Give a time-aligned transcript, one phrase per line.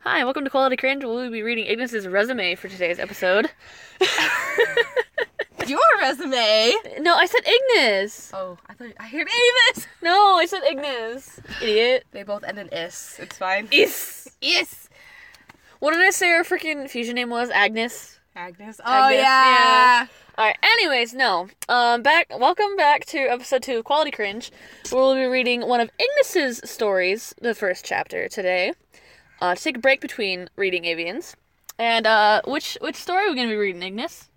[0.00, 1.04] Hi, welcome to Quality Cringe.
[1.04, 3.50] We'll be reading Ignis's resume for today's episode.
[5.66, 6.72] Your resume.
[7.00, 8.30] No, I said Ignis.
[8.32, 9.86] Oh, I thought I heard Avis.
[10.02, 11.38] No, I said Ignis.
[11.60, 12.06] Idiot.
[12.12, 13.16] They both end in is.
[13.18, 13.68] It's fine.
[13.70, 14.30] Is.
[14.40, 14.88] Is.
[15.80, 17.50] What did I say our freaking fusion name was?
[17.50, 18.18] Agnes.
[18.34, 18.80] Agnes.
[18.82, 20.06] Oh Agnes, yeah.
[20.38, 21.48] Alright, anyways, no.
[21.68, 24.50] Um, back, welcome back to episode 2 of Quality Cringe,
[24.90, 28.72] where we'll be reading one of Ignis's stories, the first chapter today,
[29.40, 31.34] uh, to take a break between reading Avians.
[31.78, 34.28] And, uh, which, which story are we gonna be reading, Ignis?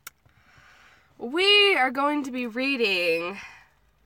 [1.18, 3.38] We are going to be reading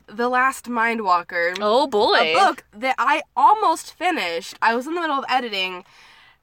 [0.07, 1.57] The Last Mindwalker.
[1.59, 2.17] Oh boy.
[2.17, 4.55] A book that I almost finished.
[4.61, 5.83] I was in the middle of editing,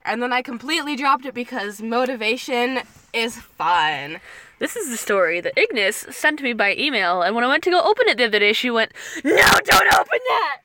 [0.05, 2.81] and then I completely dropped it because motivation
[3.13, 4.21] is fun.
[4.59, 7.65] This is the story that Ignis sent to me by email, and when I went
[7.65, 8.93] to go open it the other day, she went,
[9.25, 9.33] No,
[9.65, 10.59] don't open that!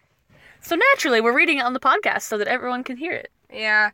[0.62, 3.32] So naturally, we're reading it on the podcast so that everyone can hear it.
[3.52, 3.92] Yeah.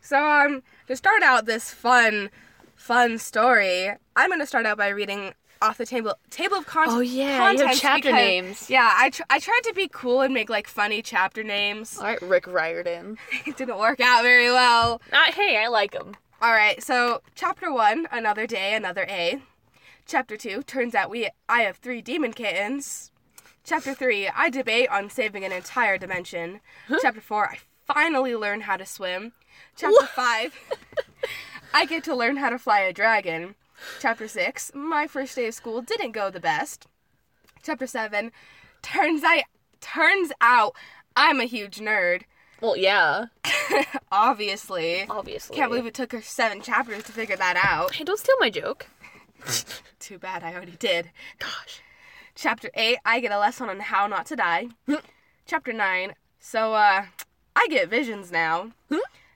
[0.00, 2.30] So um to start out this fun
[2.76, 6.96] fun story, I'm going to start out by reading off the table table of contents.
[6.96, 8.70] Oh, yeah, you have chapter because- names.
[8.70, 11.98] Yeah, I tr- I tried to be cool and make like funny chapter names.
[11.98, 13.18] Alright, Rick Riordan.
[13.46, 15.02] it didn't work out very well.
[15.12, 16.16] Uh, hey, I like him.
[16.40, 19.42] All right, so chapter 1, another day, another A.
[20.06, 23.10] Chapter 2, turns out we I have 3 demon kittens.
[23.64, 26.60] Chapter 3, I debate on saving an entire dimension.
[27.02, 27.58] Chapter 4, I
[27.92, 29.32] finally learn how to swim.
[29.76, 30.52] Chapter 5,
[31.74, 33.54] I get to learn how to fly a dragon.
[34.00, 36.86] Chapter 6, my first day of school didn't go the best.
[37.62, 38.30] Chapter 7,
[38.82, 39.44] turns I
[39.80, 40.74] turns out
[41.16, 42.22] I'm a huge nerd.
[42.60, 43.26] Well, yeah,
[44.12, 45.06] Obviously.
[45.08, 45.56] obviously.
[45.56, 47.94] Can't believe it took her 7 chapters to figure that out.
[47.94, 48.88] Hey, don't steal my joke.
[50.00, 51.10] Too bad I already did.
[51.38, 51.80] Gosh.
[52.34, 54.68] Chapter 8, I get a lesson on how not to die.
[55.46, 57.06] Chapter 9, so, uh,
[57.58, 58.70] I get visions now.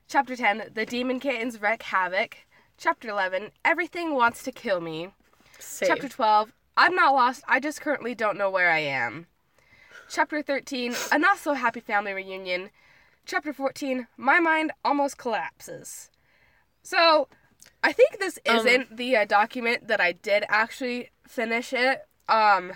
[0.06, 2.36] Chapter 10, the demon kittens Wreck havoc.
[2.78, 5.08] Chapter 11, everything wants to kill me.
[5.58, 5.88] Same.
[5.88, 9.26] Chapter 12, I'm not lost, I just currently don't know where I am.
[10.08, 12.70] Chapter 13, a not so happy family reunion.
[13.26, 16.08] Chapter 14, my mind almost collapses.
[16.82, 17.26] So,
[17.82, 22.06] I think this Um, isn't the uh, document that I did actually finish it.
[22.28, 22.74] Um,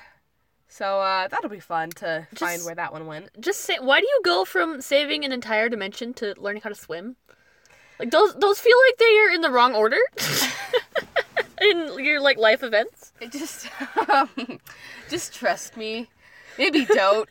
[0.69, 3.41] so uh, that'll be fun to find where that one went.
[3.41, 6.75] Just say, why do you go from saving an entire dimension to learning how to
[6.75, 7.16] swim?
[7.99, 9.99] Like those, those feel like they are in the wrong order.
[11.60, 13.12] in your like life events.
[13.21, 13.69] It just,
[14.09, 14.28] um,
[15.09, 16.09] just trust me.
[16.59, 17.28] Maybe don't.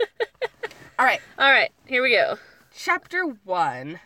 [0.99, 2.37] All right, All right, here we go.
[2.73, 3.99] chapter one.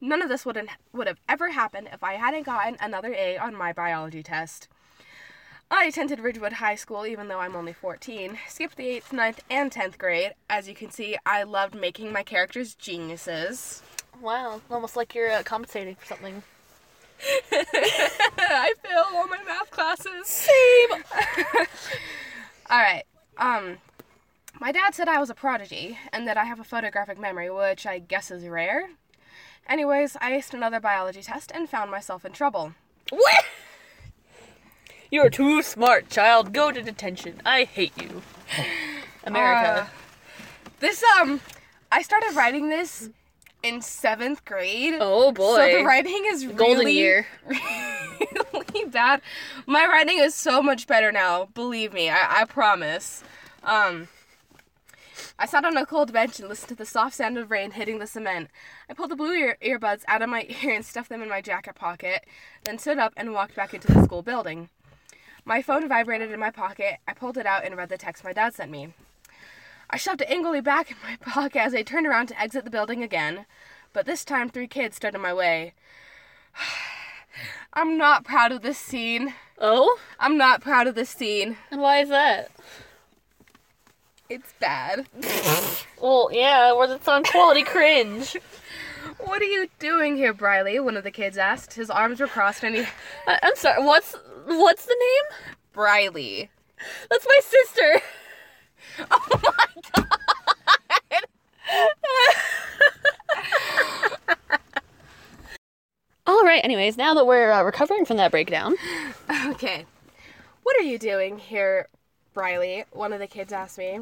[0.00, 0.58] None of this would
[0.92, 4.68] would have ever happened if I hadn't gotten another A on my biology test.
[5.70, 8.38] I attended Ridgewood High School even though I'm only 14.
[8.48, 10.32] Skipped the 8th, 9th, and 10th grade.
[10.48, 13.82] As you can see, I loved making my characters geniuses.
[14.20, 16.42] Wow, almost like you're uh, compensating for something.
[17.52, 20.26] I failed all my math classes.
[20.26, 20.90] Same.
[22.70, 23.04] All right.
[23.38, 23.78] Um,
[24.60, 27.86] my dad said I was a prodigy and that I have a photographic memory, which
[27.86, 28.90] I guess is rare.
[29.68, 32.74] Anyways, I aced another biology test and found myself in trouble.
[33.10, 33.44] What?
[35.10, 36.52] You're too smart, child.
[36.52, 37.40] Go to detention.
[37.44, 38.22] I hate you.
[39.24, 39.88] America.
[40.80, 41.40] This um,
[41.90, 43.10] I started writing this
[43.62, 44.94] in seventh grade.
[45.00, 45.56] oh boy.
[45.56, 47.26] So the writing is Golden really, year.
[47.46, 49.20] really bad.
[49.66, 51.46] My writing is so much better now.
[51.54, 53.22] Believe me, I, I promise.
[53.62, 54.08] Um,
[55.38, 57.98] I sat on a cold bench and listened to the soft sound of rain hitting
[57.98, 58.48] the cement.
[58.88, 61.40] I pulled the blue ear- earbuds out of my ear and stuffed them in my
[61.40, 62.24] jacket pocket,
[62.64, 64.68] then stood up and walked back into the school building.
[65.48, 66.96] My phone vibrated in my pocket.
[67.06, 68.92] I pulled it out and read the text my dad sent me.
[69.88, 72.70] I shoved it angrily back in my pocket as I turned around to exit the
[72.70, 73.46] building again,
[73.92, 75.72] but this time three kids stood in my way.
[77.72, 79.34] I'm not proud of this scene.
[79.60, 79.98] oh?
[80.18, 81.56] I'm not proud of this scene.
[81.70, 82.50] And why is that?
[84.28, 85.06] It's bad.
[85.98, 88.36] Well, yeah, where it's on quality cringe.
[89.18, 90.78] What are you doing here, Briley?
[90.78, 91.72] One of the kids asked.
[91.72, 92.82] His arms were crossed and he.
[93.26, 93.82] I- I'm sorry.
[93.82, 94.14] What's
[94.46, 95.38] what's the name?
[95.72, 96.50] Briley.
[97.10, 98.00] That's my sister.
[99.10, 100.06] Oh my god!
[106.26, 106.64] All right.
[106.64, 108.74] Anyways, now that we're uh, recovering from that breakdown,
[109.48, 109.84] Okay.
[110.62, 111.88] What are you doing here,
[112.34, 112.84] Briley?
[112.92, 114.00] One of the kids asked me.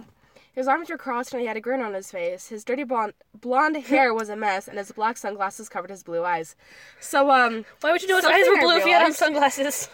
[0.55, 2.49] His arms were crossed and he had a grin on his face.
[2.49, 6.25] His dirty blonde blonde hair was a mess, and his black sunglasses covered his blue
[6.25, 6.55] eyes.
[7.00, 9.88] So, um, why would you know his eyes were blue if he had on sunglasses?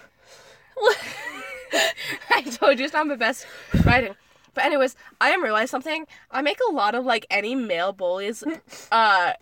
[2.31, 3.47] I told you it's not my best
[3.85, 4.15] writing.
[4.55, 6.07] But anyways, I am realized something.
[6.31, 8.43] I make a lot of like any male bullies,
[8.93, 9.33] uh,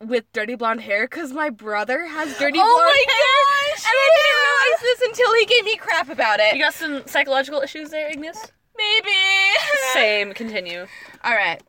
[0.00, 3.74] with dirty blonde hair because my brother has dirty Oh blonde my hair.
[3.76, 6.54] gosh, And I didn't realize this until he gave me crap about it.
[6.56, 8.52] You got some psychological issues there, Ignis?
[8.76, 9.16] Maybe.
[9.92, 10.34] Same.
[10.34, 10.86] Continue.
[11.24, 11.62] All right.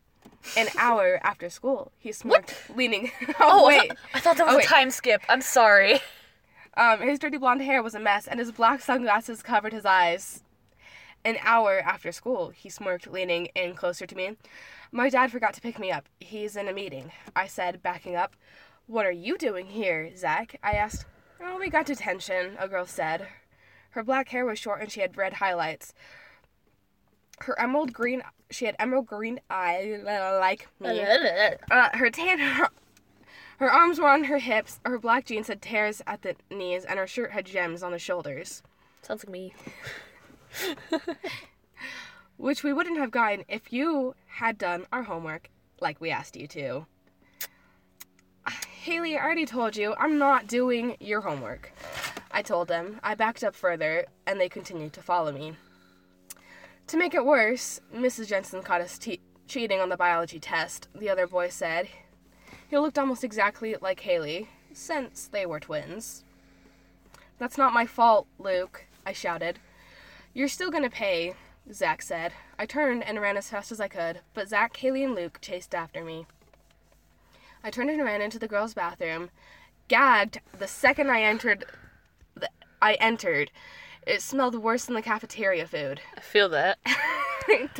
[0.57, 3.11] An hour after school, he smirked, leaning.
[3.29, 3.87] Oh, oh, I wait.
[3.89, 4.67] thought, I thought that was Oh, a wait.
[4.67, 5.21] time skip.
[5.29, 6.01] I'm sorry.
[6.75, 10.43] Um, his dirty blonde hair was a mess, and his black sunglasses covered his eyes.
[11.25, 14.35] An hour after school, he smirked, leaning in closer to me.
[14.91, 16.09] My dad forgot to pick me up.
[16.19, 17.11] He's in a meeting.
[17.35, 18.35] I said, backing up.
[18.87, 20.59] What are you doing here, Zach?
[20.61, 21.05] I asked.
[21.41, 23.27] Oh, we got detention, a girl said.
[23.91, 25.93] Her black hair was short and she had red highlights.
[27.39, 31.01] Her emerald green, she had emerald green eye like me.
[31.71, 32.67] Uh, her tan,
[33.59, 34.79] her, arms were on her hips.
[34.85, 37.99] Her black jeans had tears at the knees, and her shirt had gems on the
[37.99, 38.63] shoulders,
[39.01, 39.53] Sounds like me.
[42.37, 46.47] which we wouldn't have gotten if you had done our homework like we asked you
[46.47, 46.85] to.
[48.81, 51.71] Haley, I already told you, I'm not doing your homework.
[52.31, 52.99] I told them.
[53.01, 55.53] I backed up further, and they continued to follow me.
[56.87, 58.27] To make it worse, Mrs.
[58.27, 61.87] Jensen caught us te- cheating on the biology test, the other boy said.
[62.73, 66.23] He looked almost exactly like Haley, since they were twins.
[67.37, 69.59] That's not my fault, Luke, I shouted.
[70.33, 71.35] You're still gonna pay,
[71.71, 72.33] Zach said.
[72.57, 75.75] I turned and ran as fast as I could, but Zach, Haley, and Luke chased
[75.75, 76.25] after me.
[77.63, 79.29] I turned and ran into the girls' bathroom,
[79.87, 81.65] gagged the second I entered.
[82.33, 82.49] The,
[82.81, 83.51] I entered.
[84.07, 86.01] It smelled worse than the cafeteria food.
[86.17, 86.79] I feel that.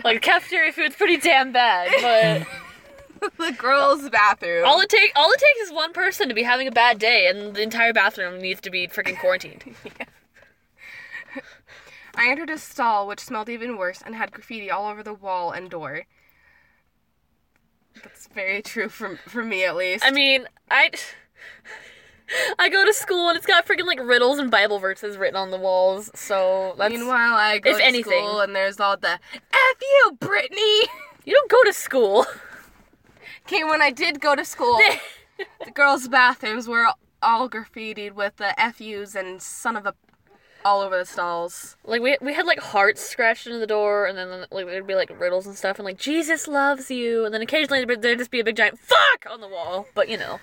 [0.04, 2.48] Like cafeteria food's pretty damn bad, but
[3.38, 4.66] the girls' bathroom.
[4.66, 7.28] all it take all it takes is one person to be having a bad day,
[7.28, 9.64] and the entire bathroom needs to be freaking quarantined.
[12.16, 15.52] I entered a stall which smelled even worse and had graffiti all over the wall
[15.52, 16.04] and door.
[18.04, 20.06] That's very true for for me at least.
[20.06, 20.92] I mean, I
[22.60, 25.50] I go to school and it's got freaking like riddles and Bible verses written on
[25.52, 26.12] the walls.
[26.14, 28.14] So that's Meanwhile, I go if to anything.
[28.26, 30.82] school and there's all the "F you, Brittany."
[31.26, 32.26] you don't go to school.
[33.46, 34.80] Okay, when I did go to school,
[35.66, 36.88] the girls' bathrooms were
[37.22, 39.94] all graffitied with the "FUs" and "son of a"
[40.66, 41.76] all over the stalls.
[41.84, 44.96] Like we we had like hearts scratched into the door, and then like there'd be
[44.96, 48.40] like riddles and stuff, and like Jesus loves you, and then occasionally there'd just be
[48.40, 49.88] a big giant fuck on the wall.
[49.94, 50.40] But you know,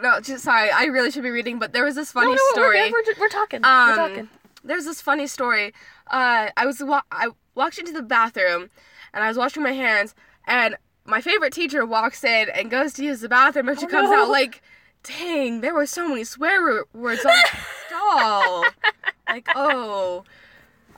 [0.00, 2.52] No, just sorry, I really should be reading, but there was this funny no, no,
[2.52, 2.90] story.
[2.90, 3.16] We're, good.
[3.18, 3.64] we're, we're talking.
[3.64, 4.28] Um, we're talking.
[4.64, 5.74] There's this funny story.
[6.06, 8.70] Uh, I was wa- I walked into the bathroom,
[9.12, 10.14] and I was washing my hands,
[10.46, 10.76] and
[11.10, 14.10] my favorite teacher walks in and goes to use the bathroom, and she Oh, comes
[14.10, 14.22] no.
[14.22, 14.62] out like,
[15.02, 17.58] "Dang, there were so many swear words on the
[17.88, 18.64] stall."
[19.28, 20.24] Like, oh,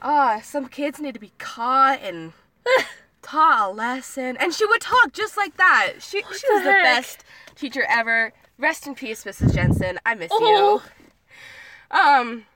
[0.01, 2.33] ah, some kids need to be caught and
[3.23, 4.37] taught a lesson.
[4.39, 5.95] And she would talk just like that.
[6.01, 7.25] She she the was the best
[7.57, 8.33] teacher ever.
[8.59, 9.55] Rest in peace, Mrs.
[9.55, 9.99] Jensen.
[10.07, 10.83] I miss Oh.
[11.91, 11.99] you.
[11.99, 12.47] Um.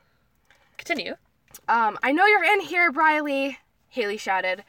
[0.78, 1.16] Continue.
[1.68, 3.58] Um, I know you're in here, Briley,
[3.88, 4.62] Haley shouted.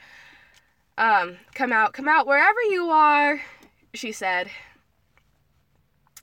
[0.98, 3.42] Um, come out, come out wherever you are,
[3.94, 4.50] she said.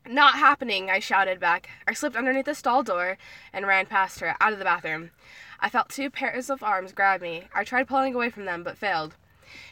[0.06, 1.70] Not happening, I shouted back.
[1.86, 3.16] I slipped underneath the stall door
[3.52, 5.10] and ran past her, out of the bathroom.
[5.60, 7.44] I felt two pairs of arms grab me.
[7.54, 9.14] I tried pulling away from them, but failed.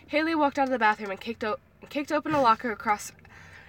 [0.07, 1.59] Haley walked out of the bathroom and kicked, o-
[1.91, 3.13] kicked open a locker across.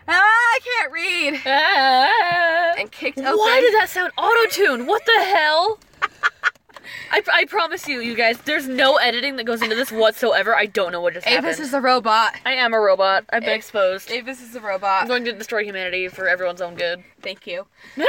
[0.07, 1.41] Ah, I can't read!
[1.45, 2.73] Ah.
[2.77, 3.37] And kicked open.
[3.37, 4.85] Why did that sound auto tune?
[4.85, 5.79] What the hell?
[7.11, 10.55] I, I promise you, you guys, there's no editing that goes into this whatsoever.
[10.55, 11.47] I don't know what just happened.
[11.47, 12.33] Avis is a robot.
[12.45, 13.25] I am a robot.
[13.31, 14.11] I've been A- exposed.
[14.11, 15.01] Avis is a robot.
[15.03, 17.03] I'm going to destroy humanity for everyone's own good.
[17.21, 17.67] Thank you.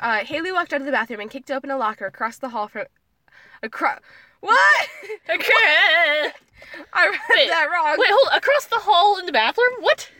[0.00, 2.68] Uh, Haley walked out of the bathroom and kicked open a locker across the hall
[2.68, 2.84] from.
[3.62, 4.00] Across.
[4.40, 4.88] What?
[5.30, 5.40] Okay.
[6.92, 7.96] I read Wait, that wrong.
[7.98, 9.72] Wait, hold across the hall in the bathroom?
[9.80, 10.10] What?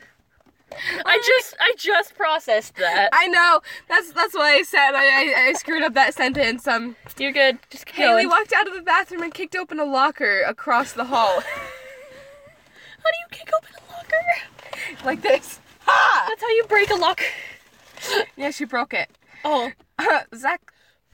[1.05, 3.09] I just I just processed that.
[3.13, 3.61] I know.
[3.87, 6.67] That's that's why I said I, I, I screwed up that sentence.
[6.67, 7.57] Um, You're good.
[7.69, 8.29] Just keep Haley going.
[8.29, 13.17] walked out of the bathroom and kicked open a locker across the hall, How do
[13.19, 15.05] you kick open a locker?
[15.05, 15.59] like this.
[15.85, 16.25] Ha!
[16.27, 17.21] That's how you break a lock.
[18.35, 19.09] Yeah, she broke it.
[19.43, 19.71] Oh.
[20.35, 20.71] Zach,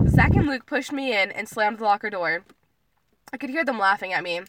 [0.07, 2.43] Zach and Luke pushed me in and slammed the locker door.
[3.33, 4.41] I could hear them laughing at me.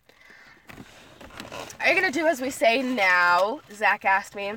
[1.80, 3.60] Are you gonna do as we say now?
[3.72, 4.54] Zach asked me.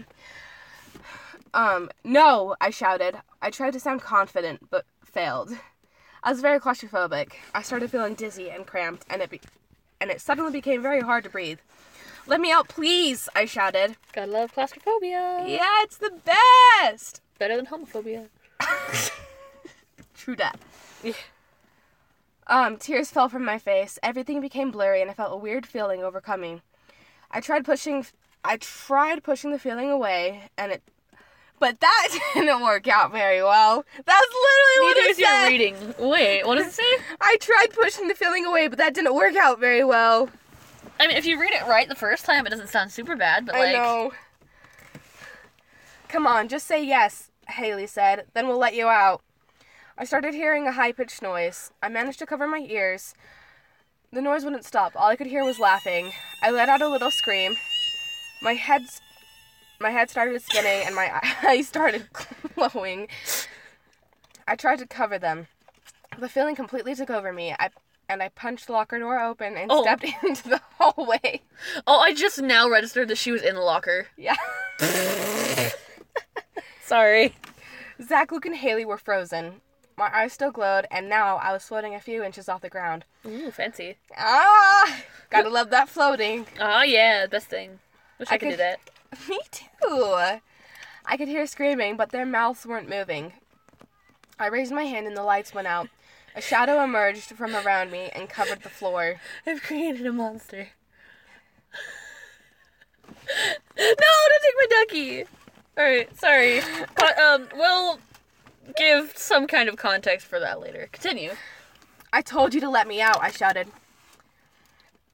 [1.55, 3.15] Um, no, I shouted.
[3.41, 5.53] I tried to sound confident, but failed.
[6.21, 7.31] I was very claustrophobic.
[7.53, 9.39] I started feeling dizzy and cramped, and it be-
[10.01, 11.59] and it suddenly became very hard to breathe.
[12.27, 13.29] Let me out, please!
[13.33, 13.95] I shouted.
[14.12, 15.45] Gotta love claustrophobia.
[15.47, 16.12] Yeah, it's the
[16.81, 17.21] best.
[17.39, 18.27] Better than homophobia.
[20.13, 20.59] True that.
[21.03, 21.13] Yeah.
[22.47, 23.97] Um, tears fell from my face.
[24.03, 26.62] Everything became blurry, and I felt a weird feeling overcoming.
[27.31, 28.05] I tried pushing.
[28.43, 30.83] I tried pushing the feeling away, and it
[31.59, 33.85] But that didn't work out very well.
[34.05, 36.09] That's literally Neither what is it your reading.
[36.09, 37.03] Wait, what does it say?
[37.21, 40.29] I tried pushing the feeling away, but that didn't work out very well.
[41.00, 43.45] I mean, if you read it right the first time, it doesn't sound super bad,
[43.45, 44.13] but I like, know.
[46.07, 48.25] Come on, just say yes, Haley said.
[48.33, 49.21] Then we'll let you out.
[49.97, 51.71] I started hearing a high pitched noise.
[51.81, 53.13] I managed to cover my ears.
[54.12, 54.93] The noise wouldn't stop.
[54.95, 56.12] All I could hear was laughing.
[56.41, 57.55] I let out a little scream.
[58.41, 58.83] My head,
[59.79, 61.12] my head started spinning and my
[61.44, 62.08] eyes started
[62.55, 63.08] glowing.
[64.48, 65.48] I tried to cover them.
[66.17, 67.53] The feeling completely took over me.
[67.60, 67.70] I
[68.08, 69.82] and I punched the locker door open and Oh.
[69.82, 71.41] stepped into the hallway.
[71.88, 74.08] oh, I just now registered that she was in the locker.
[74.15, 74.36] Yeah.
[76.84, 77.34] Sorry.
[78.01, 79.62] Zach, Luke, and Haley were frozen.
[79.98, 83.05] My eyes still glowed, and now I was floating a few inches off the ground.
[83.25, 83.96] Ooh, fancy.
[84.17, 85.01] Ah!
[85.29, 86.46] Gotta love that floating.
[86.60, 87.79] Oh yeah, best thing.
[88.20, 88.79] Wish I, I could do that.
[89.29, 90.39] Me too.
[91.05, 93.34] I could hear screaming, but their mouths weren't moving.
[94.39, 95.88] I raised my hand and the lights went out.
[96.36, 99.22] A shadow emerged from around me and covered the floor.
[99.45, 100.69] I've created a monster.
[103.07, 105.24] no, don't take my ducky.
[105.77, 106.62] All right, sorry.
[106.95, 108.00] But, um, we'll
[108.75, 110.89] give some kind of context for that later.
[110.91, 111.34] Continue.
[112.12, 113.67] I told you to let me out, I shouted.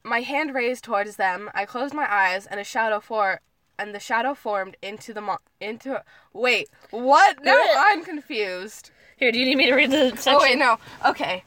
[0.02, 1.50] My hand raised towards them.
[1.54, 3.40] I closed my eyes and a shadow for
[3.82, 7.42] and the shadow formed into the mo- into Wait, what?
[7.42, 8.90] no I'm confused.
[9.16, 10.34] Here, do you need me to read the section?
[10.34, 10.78] Oh wait, no.
[11.04, 11.42] Okay.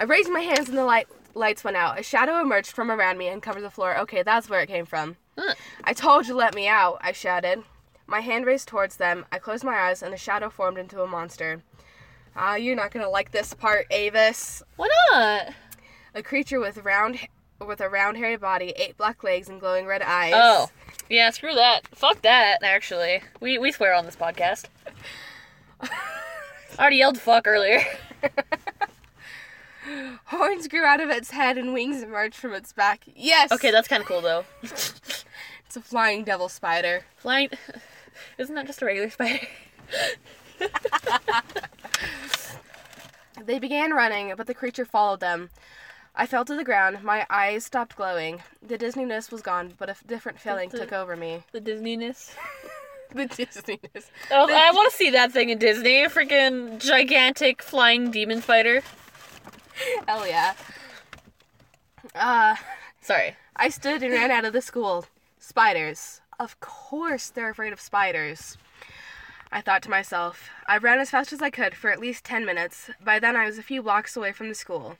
[0.00, 1.98] I raised my hands and the light lights went out.
[1.98, 3.98] A shadow emerged from around me and covered the floor.
[3.98, 5.16] Okay, that's where it came from.
[5.36, 5.54] Huh.
[5.84, 7.64] I told you let me out, I shouted.
[8.06, 9.26] My hand raised towards them.
[9.32, 11.62] I closed my eyes and a shadow formed into a monster.
[12.36, 14.62] Ah, you're not gonna like this part, Avis.
[14.76, 15.54] Why not?
[16.14, 17.18] A creature with round
[17.66, 20.32] with a round hairy body, eight black legs, and glowing red eyes.
[20.34, 20.70] Oh.
[21.10, 21.88] Yeah, screw that.
[21.96, 23.22] Fuck that, actually.
[23.40, 24.66] We, we swear on this podcast.
[25.80, 25.88] I
[26.78, 27.80] already yelled fuck earlier.
[30.26, 33.04] Horns grew out of its head and wings emerged from its back.
[33.06, 33.50] Yes.
[33.50, 34.44] Okay, that's kind of cool, though.
[35.66, 37.04] It's a flying devil spider.
[37.18, 37.50] Flying.
[38.38, 39.46] Isn't that just a regular spider?
[43.44, 45.50] They began running, but the creature followed them.
[46.20, 47.02] I fell to the ground.
[47.04, 48.42] My eyes stopped glowing.
[48.60, 51.44] The Disneyness was gone, but a f- different feeling The- took over me.
[51.52, 52.34] The Disneyness.
[53.14, 54.10] The Disneyness.
[54.30, 56.02] Oh, The- I want to see that thing in Disney.
[56.04, 58.82] A freaking gigantic flying demon spider.
[60.06, 60.54] Hell yeah.
[62.14, 62.56] Uh,
[63.00, 63.36] Sorry.
[63.56, 65.06] I stood and ran out of the school.
[65.38, 66.20] Spiders.
[66.38, 68.56] Of course they're afraid of spiders.
[69.50, 70.50] I thought to myself.
[70.66, 72.90] I ran as fast as I could for at least 10 minutes.
[73.02, 74.96] By then I was a few blocks away from the school.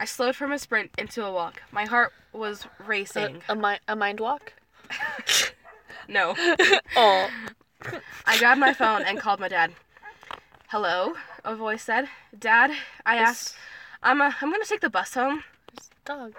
[0.00, 1.62] I slowed from a sprint into a walk.
[1.70, 3.42] My heart was racing.
[3.48, 4.54] a, mi- a mind walk?
[6.08, 6.34] no.
[6.96, 7.28] Oh.
[8.26, 9.72] I grabbed my phone and called my dad.
[10.68, 11.14] Hello,
[11.44, 12.08] a voice said.
[12.38, 12.70] Dad,
[13.06, 13.54] I asked.
[14.02, 15.44] I'm, uh, I'm gonna take the bus home.
[16.04, 16.34] Dog.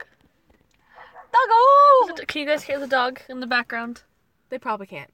[1.32, 2.24] Doggo!
[2.28, 4.02] Can you guys hear the dog in the background?
[4.50, 5.10] They probably can't.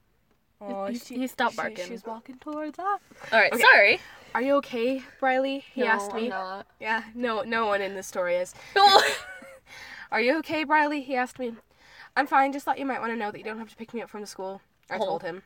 [0.59, 1.87] Oh, he- he stopped barking.
[1.87, 2.99] she's walking towards us.
[3.31, 3.61] Alright, Okay.
[3.61, 3.99] sorry.
[4.37, 5.65] Are you okay, Briley?
[5.73, 6.27] He No, asked me.
[6.29, 6.67] not.
[6.79, 8.53] Yeah, no, no one in this story is.
[10.11, 11.01] Are you okay, Briley?
[11.01, 11.55] He asked me.
[12.15, 12.53] I'm fine.
[12.53, 14.11] Just thought you might want to know that you don't have to pick me up
[14.11, 14.61] from the school.
[14.91, 15.05] I Oh.
[15.05, 15.41] told him.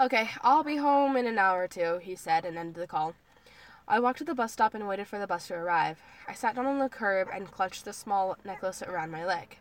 [0.00, 3.12] Okay, I'll be home in an hour or two, he said, and ended the call.
[3.86, 6.00] I walked to the bus stop and waited for the bus to arrive.
[6.26, 9.58] I sat down on the curb and clutched the small necklace around my leg.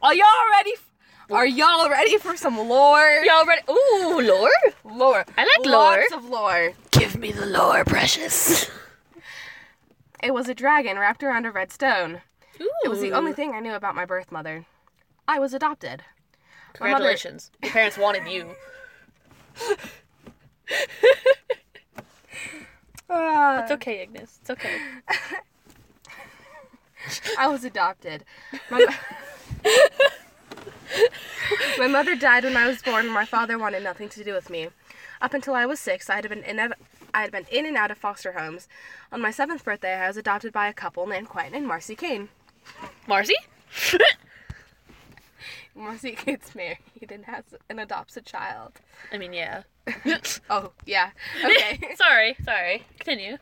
[0.00, 0.74] Are y'all ready?
[0.76, 0.91] F-
[1.32, 3.22] are y'all ready for some lore?
[3.24, 3.62] Y'all ready?
[3.70, 4.50] Ooh, lore?
[4.84, 5.24] Lore.
[5.36, 5.96] I like lore.
[5.98, 6.72] Lots of lore.
[6.90, 8.70] Give me the lore, precious.
[10.22, 12.20] It was a dragon wrapped around a red stone.
[12.60, 12.70] Ooh.
[12.84, 14.66] It was the only thing I knew about my birth mother.
[15.26, 16.02] I was adopted.
[16.80, 17.50] My mother- Congratulations.
[17.62, 18.54] Your parents wanted you.
[23.10, 24.38] Uh, It's okay, Ignis.
[24.40, 24.78] It's okay.
[27.38, 28.24] I was adopted.
[28.70, 28.86] My,
[31.78, 34.50] my mother died when I was born, and my father wanted nothing to do with
[34.50, 34.68] me.
[35.20, 36.74] Up until I was six, I had been in and,
[37.14, 38.68] I had been in and out of foster homes.
[39.10, 42.28] On my seventh birthday, I was adopted by a couple named Quentin and Marcy Kane.
[43.06, 43.34] Marcy?
[45.74, 48.80] Marcy gets married and has and adopts a child.
[49.12, 49.62] I mean, yeah.
[50.50, 51.10] Oh yeah,
[51.44, 51.80] okay.
[51.96, 52.84] sorry, sorry.
[52.98, 53.38] Continue.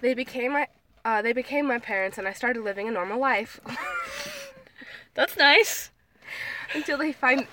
[0.00, 0.68] they became my
[1.04, 3.60] uh, they became my parents, and I started living a normal life
[5.14, 5.90] That's nice.
[6.74, 7.46] Until they find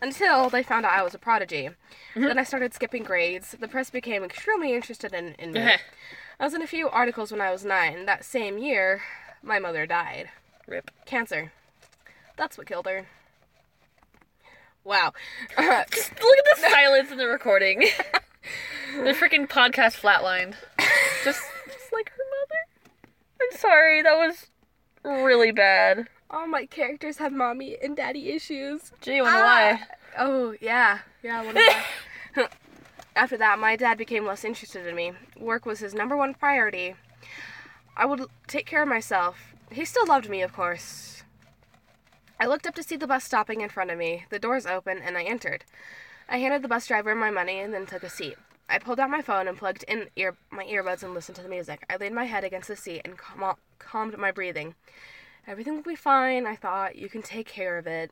[0.00, 1.70] until they found out I was a prodigy.
[2.14, 2.22] Mm-hmm.
[2.22, 3.54] Then I started skipping grades.
[3.58, 5.60] The press became extremely interested in, in me.
[5.60, 5.78] Uh-huh.
[6.40, 8.06] I was in a few articles when I was nine.
[8.06, 9.02] That same year,
[9.42, 10.30] my mother died.
[10.66, 10.90] Rip.
[11.06, 11.52] Cancer.
[12.36, 13.06] That's what killed her.
[14.84, 15.12] Wow.
[15.56, 17.80] Just look at the silence in the recording.
[18.96, 20.54] the freaking podcast flatlined.
[21.24, 23.10] Just, just like her mother.
[23.40, 24.48] I'm sorry, that was
[25.04, 26.08] really bad.
[26.32, 28.90] All my characters have mommy and daddy issues.
[29.00, 29.42] Gee, I wonder Ah.
[29.44, 29.82] why.
[30.18, 31.00] Oh, yeah.
[31.22, 31.60] Yeah, I wonder
[32.34, 32.48] why.
[33.16, 35.12] After that, my dad became less interested in me.
[35.38, 36.94] Work was his number one priority.
[37.94, 39.54] I would take care of myself.
[39.70, 41.22] He still loved me, of course.
[42.40, 44.24] I looked up to see the bus stopping in front of me.
[44.30, 45.64] The doors opened, and I entered.
[46.28, 48.36] I handed the bus driver my money and then took a seat.
[48.68, 51.48] I pulled out my phone and plugged in ear- my earbuds and listened to the
[51.50, 51.84] music.
[51.90, 54.74] I laid my head against the seat and calm- calmed my breathing.
[55.46, 56.96] Everything will be fine, I thought.
[56.96, 58.10] You can take care of it.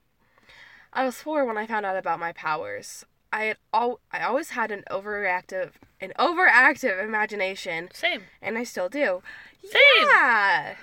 [0.93, 3.05] I was four when I found out about my powers.
[3.33, 5.71] I had al- I always had an overreactive
[6.01, 8.23] an overactive imagination, Same.
[8.43, 9.23] and I still do.
[9.63, 9.81] Same.
[10.09, 10.75] Yeah.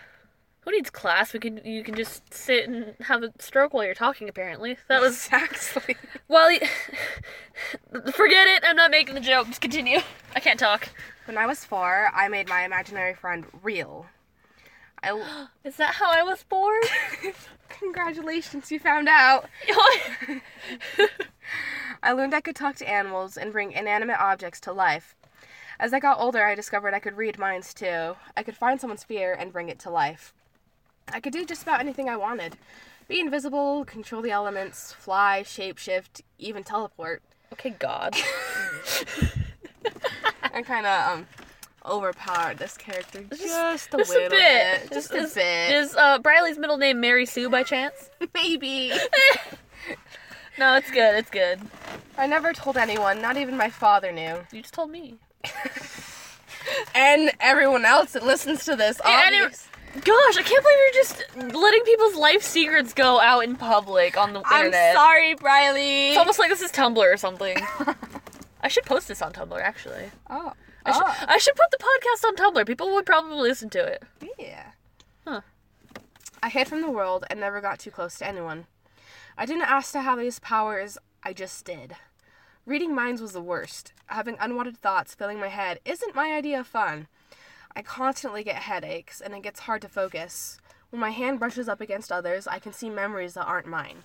[0.62, 1.34] Who needs class?
[1.34, 4.30] We can you can just sit and have a stroke while you're talking.
[4.30, 5.96] Apparently, that was exactly.
[6.30, 6.50] well.
[8.14, 8.64] Forget it.
[8.66, 9.48] I'm not making the joke.
[9.48, 10.00] Just continue.
[10.36, 10.90] I can't talk.
[11.26, 14.06] when I was four, I made my imaginary friend real.
[15.08, 16.82] I Is that how I was born?
[17.70, 19.50] congratulations, you found out.
[22.04, 25.16] I learned I could talk to animals and bring inanimate objects to life.
[25.80, 28.16] As I got older, I discovered I could read minds too.
[28.36, 30.34] I could find someone's fear and bring it to life.
[31.12, 32.58] I could do just about anything I wanted
[33.08, 37.22] be invisible, control the elements, fly, shapeshift, even teleport.
[37.54, 38.16] okay, God.
[40.44, 41.28] I kind of um
[41.88, 44.92] overpowered this character just, Just- a Just little a bit.
[44.92, 45.72] Just is, a bit.
[45.76, 48.10] Is uh, Briley's middle name Mary Sue by chance?
[48.34, 48.92] Maybe.
[50.60, 51.14] No, it's good.
[51.14, 51.60] It's good.
[52.18, 54.38] I never told anyone, not even my father knew.
[54.52, 55.14] You just told me.
[56.96, 59.62] And everyone else that listens to this, Yeah, it-
[60.04, 61.24] Gosh, I can't believe you're just
[61.56, 64.94] letting people's life secrets go out in public on the I'm internet.
[64.96, 66.10] sorry, Briley.
[66.10, 67.58] It's almost like this is Tumblr or something.
[68.62, 70.12] I should post this on Tumblr, actually.
[70.30, 70.54] oh.
[70.88, 71.26] I, should, oh.
[71.28, 72.66] I should put the podcast on Tumblr.
[72.66, 74.04] People would probably listen to it.
[74.40, 74.72] Yeah.
[75.26, 75.42] Huh.
[76.42, 78.68] I hid from the world and never got too close to anyone.
[79.38, 81.96] I didn't ask to have these powers, I just did.
[82.66, 83.94] Reading minds was the worst.
[84.08, 87.08] Having unwanted thoughts filling my head isn't my idea of fun.
[87.76, 90.60] I constantly get headaches and it gets hard to focus.
[90.90, 94.04] When my hand brushes up against others, I can see memories that aren't mine.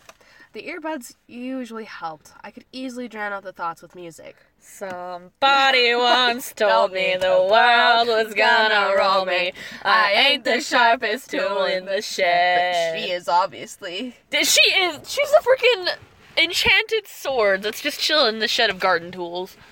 [0.53, 2.33] The earbuds usually helped.
[2.43, 4.37] I could easily drown out the thoughts with music.
[4.61, 9.55] Somebody once told me the world was gonna roll me.
[9.83, 12.93] I ain't the sharpest tool in the shed.
[12.93, 14.17] But she is obviously.
[14.31, 15.11] She is.
[15.11, 15.97] She's a freaking
[16.37, 19.57] enchanted sword that's just chilling in the shed of garden tools.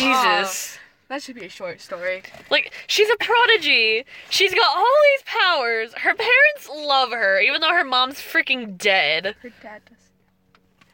[0.00, 0.42] Ah.
[0.42, 0.78] Jesus.
[1.12, 2.22] That should be a short story.
[2.48, 4.06] Like, she's a prodigy.
[4.30, 5.92] She's got all these powers.
[5.92, 9.34] Her parents love her, even though her mom's freaking dead.
[9.42, 9.98] Her dad does.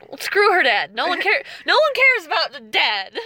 [0.09, 0.93] Well, screw her dad.
[0.93, 1.41] No one care.
[1.67, 3.17] No one cares about the dad,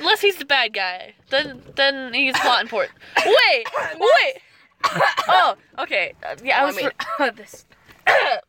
[0.00, 1.14] unless he's the bad guy.
[1.28, 2.98] Then, then he's plot important.
[3.24, 3.66] Wait,
[4.00, 4.34] wait.
[5.28, 6.14] Oh, okay.
[6.28, 6.74] Uh, yeah, I was.
[6.74, 6.90] mean,
[7.36, 7.66] this.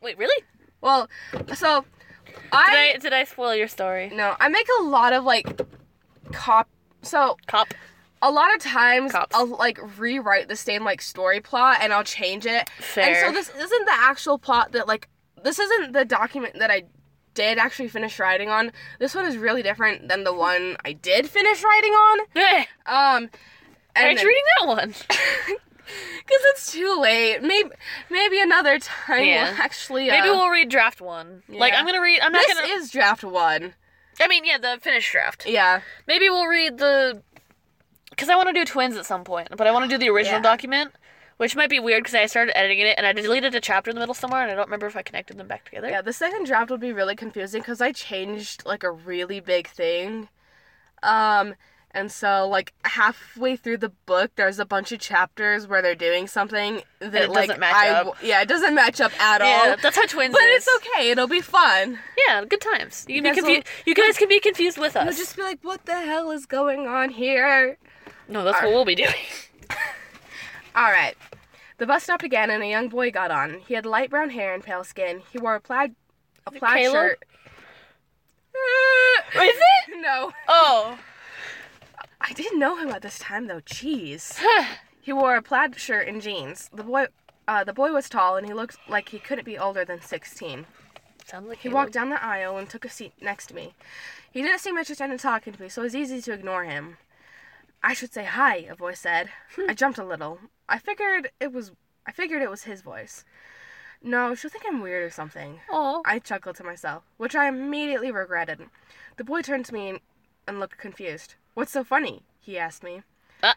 [0.02, 0.43] wait, really?
[0.82, 1.08] Well,
[1.54, 1.86] so
[2.26, 4.10] Did I, I did I spoil your story?
[4.10, 5.62] no, I make a lot of like
[6.32, 6.67] cop.
[7.01, 7.73] So Cop.
[8.21, 9.35] a lot of times Cops.
[9.35, 12.69] I'll like rewrite the same like story plot and I'll change it.
[12.79, 13.05] Fair.
[13.05, 15.07] And so this isn't the actual plot that like
[15.43, 16.83] this isn't the document that I
[17.33, 18.71] did actually finish writing on.
[18.99, 22.19] This one is really different than the one I did finish writing on.
[22.85, 23.29] Um,
[23.95, 24.93] and Aren't you reading that one?
[26.25, 27.41] Because it's too late.
[27.41, 27.69] Maybe
[28.09, 29.51] maybe another time Yeah.
[29.51, 30.09] we'll actually.
[30.09, 31.43] Uh, Maybe we'll read draft one.
[31.49, 31.73] Like.
[31.73, 32.21] I'm gonna read.
[32.21, 32.67] I'm not This gonna.
[32.75, 33.73] is draft one.
[34.21, 35.45] I mean, yeah, the finished draft.
[35.47, 35.81] Yeah.
[36.07, 37.21] Maybe we'll read the.
[38.10, 40.10] Because I want to do twins at some point, but I want to do the
[40.10, 40.43] original Yeah.
[40.43, 40.91] document,
[41.38, 43.95] which might be weird because I started editing it and I deleted a chapter in
[43.95, 45.89] the middle somewhere and I don't remember if I connected them back together.
[45.89, 49.67] Yeah, the second draft would be really confusing because I changed like a really big
[49.67, 50.27] thing.
[51.01, 51.55] Um,
[51.93, 56.27] and so like halfway through the book, there's a bunch of chapters where they're doing
[56.27, 58.15] something that like match I up.
[58.23, 59.77] yeah, it doesn't match up at Yeah, all.
[59.82, 60.65] that's how twins But is.
[60.67, 61.12] it's okay.
[61.12, 61.99] It'll be fun.
[62.27, 63.06] Yeah, good times.
[63.10, 65.06] You, can be guys confu- You guys can be confused with us.
[65.06, 67.77] You'll just be like, "What the hell is going on here?"
[68.27, 69.13] no, that's what we'll be doing.
[70.75, 71.15] All right.
[71.77, 73.60] The bus stopped again, and a young boy got on.
[73.67, 75.21] He had light brown hair and pale skin.
[75.32, 75.95] He wore a plaid,
[76.45, 76.93] a plaid Caleb?
[76.93, 77.25] shirt.
[79.36, 79.62] Is it?
[80.01, 80.97] No, Oh.
[82.23, 83.62] I didn't know him at this time though.
[83.62, 84.39] Jeez.
[85.03, 86.69] He wore a plaid shirt and jeans.
[86.71, 87.07] The boy,
[87.47, 90.67] uh, the boy was tall, and he looked like he couldn't be older than sixteen.
[91.25, 93.73] Sounds like He walked down the aisle and took a seat next to me.
[94.31, 96.97] He didn't seem interested in talking to me, so it was easy to ignore him.
[97.81, 99.29] I should say hi, a voice said.
[99.67, 100.38] I jumped a little.
[100.69, 101.71] I figured it was
[102.05, 103.25] I figured it was his voice.
[104.03, 105.62] No, she'll think I'm weird or something.
[105.69, 106.03] Oh.
[106.05, 108.60] I chuckled to myself, which I immediately regretted.
[109.17, 109.99] The boy turned to me
[110.47, 111.36] and looked confused.
[111.53, 112.23] What's so funny?
[112.39, 113.03] He asked me.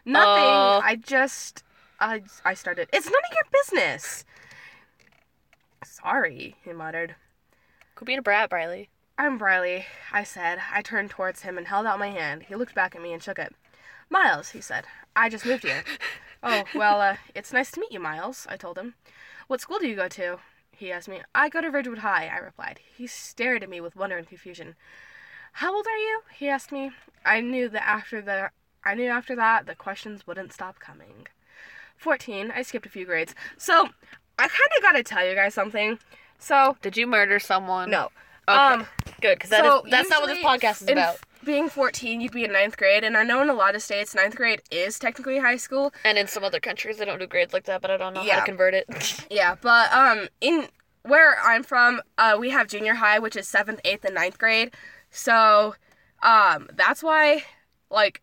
[0.05, 0.83] Nothing.
[0.83, 1.63] I just.
[1.99, 2.89] I, I started.
[2.91, 4.25] It's none of your business.
[5.83, 7.15] Sorry, he muttered.
[7.95, 8.89] Quit being a brat, Briley.
[9.17, 10.59] I'm Briley, I said.
[10.73, 12.43] I turned towards him and held out my hand.
[12.43, 13.55] He looked back at me and shook it.
[14.09, 14.85] Miles, he said.
[15.15, 15.83] I just moved here.
[16.43, 18.95] oh, well, uh, it's nice to meet you, Miles, I told him.
[19.47, 20.39] What school do you go to?
[20.71, 21.21] He asked me.
[21.33, 22.81] I go to Ridgewood High, I replied.
[22.97, 24.75] He stared at me with wonder and confusion.
[25.59, 26.21] How old are you?
[26.33, 26.91] He asked me.
[27.25, 28.49] I knew that after the
[28.83, 31.27] I knew after that the questions wouldn't stop coming.
[31.95, 32.51] 14.
[32.53, 33.33] I skipped a few grades.
[33.57, 33.87] So,
[34.37, 35.97] I kind of got to tell you guys something.
[36.37, 37.89] So, Did you murder someone?
[37.89, 38.09] no.
[38.47, 38.57] Okay.
[38.57, 38.85] Um,
[39.21, 41.17] Good, because that so is, that's not what this podcast is about.
[41.45, 44.13] Being 14, you'd be in ninth grade, and I know in a lot of states,
[44.13, 45.93] ninth grade is technically high school.
[46.03, 48.21] And in some other countries, they don't do grades like that, but I don't know
[48.21, 49.25] how to convert it.
[49.31, 50.67] Yeah, but um, in
[51.03, 54.75] where I'm from, uh, we have junior high, which is seventh, eighth, and ninth grade.
[55.15, 55.75] So,
[56.21, 57.43] um, that's why,
[57.89, 58.21] like,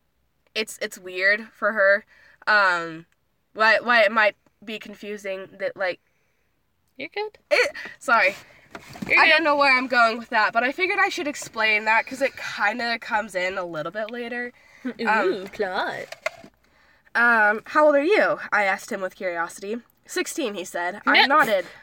[0.54, 2.04] it's it's weird for her.
[2.46, 3.06] Um,
[3.54, 6.00] why why it might be confusing that like
[6.98, 7.38] You're good.
[7.50, 7.72] it.
[7.98, 8.34] Sorry,
[9.08, 9.30] You're I good.
[9.30, 12.20] don't know where I'm going with that, but I figured I should explain that because
[12.20, 14.52] it kind of comes in a little bit later.
[15.00, 16.14] Ooh, plot.
[17.14, 18.38] Um, how old are you?
[18.52, 19.76] I asked him with curiosity.
[20.04, 21.00] Sixteen, he said.
[21.06, 21.64] I nodded.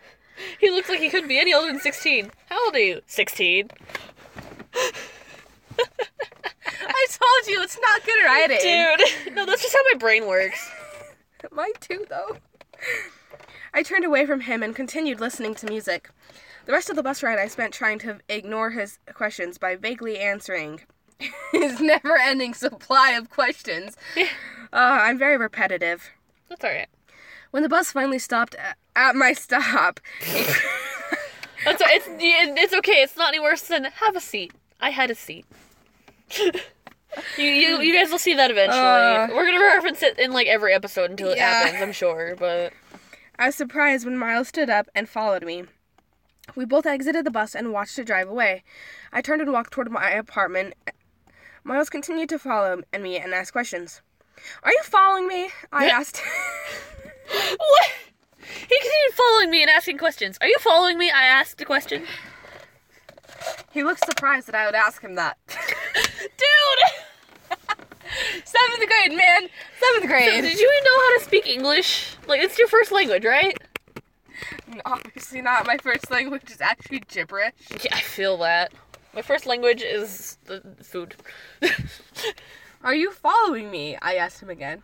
[0.58, 2.32] He looks like he couldn't be any older than 16.
[2.48, 3.02] How old are you?
[3.08, 3.72] 16.
[6.82, 8.58] I told you it's not good writing.
[8.62, 10.70] Dude, no, that's just how my brain works.
[11.52, 12.38] Mine too, though.
[13.74, 16.10] I turned away from him and continued listening to music.
[16.66, 20.20] The rest of the bus ride I spent trying to ignore his questions by vaguely
[20.20, 20.82] answering
[21.52, 23.96] his never ending supply of questions.
[24.18, 24.24] Uh,
[24.74, 26.12] I'm very repetitive.
[26.48, 26.90] That's alright.
[27.52, 28.56] When the bus finally stopped
[28.96, 30.00] at my stop,
[31.66, 33.02] That's it's it's okay.
[33.02, 34.54] It's not any worse than have a seat.
[34.80, 35.46] I had a seat.
[36.40, 36.52] you,
[37.38, 38.80] you you guys will see that eventually.
[38.80, 41.64] Uh, We're gonna reference it in like every episode until it Yeah.
[41.64, 41.82] happens.
[41.82, 42.72] I'm sure, but
[43.38, 45.66] I was surprised when Miles stood up and followed me.
[46.56, 48.64] We both exited the bus and watched it drive away.
[49.14, 50.74] I turned and walked toward my apartment.
[51.64, 54.02] Miles continued to follow and me and ask questions.
[54.64, 55.50] Are you following me?
[55.72, 56.18] I asked.
[57.58, 57.90] what?
[58.40, 60.38] He continued following me and asking questions.
[60.42, 61.12] Are you following me?
[61.12, 62.06] I asked a question.
[63.72, 65.38] He looked surprised that I would ask him that.
[65.48, 67.58] Dude!
[68.44, 69.48] Seventh grade, man.
[69.80, 70.42] Seventh grade.
[70.42, 72.16] Did you even know how to speak English?
[72.28, 73.56] Like it's your first language, right?
[74.86, 75.68] Obviously not.
[75.68, 77.54] My first language is actually gibberish.
[77.84, 78.72] Yeah, I feel that.
[79.14, 81.16] My first language is the food.
[82.84, 83.98] Are you following me?
[84.02, 84.84] I asked him again.